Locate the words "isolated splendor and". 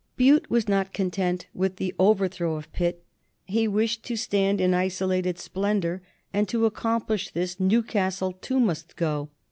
4.73-6.49